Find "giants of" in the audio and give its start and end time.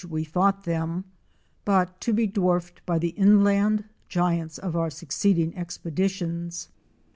4.09-4.75